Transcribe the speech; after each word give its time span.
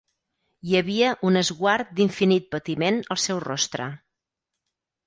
Hi 0.69 0.79
havia 0.79 1.11
un 1.29 1.37
esguard 1.43 1.93
d'infinit 2.01 2.49
patiment 2.57 2.99
al 3.17 3.25
seu 3.27 3.47
rostre. 3.49 3.91